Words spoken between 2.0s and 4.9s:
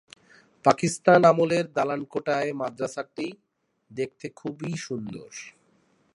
কোটায় মাদরাসাটি দেখতে খুবই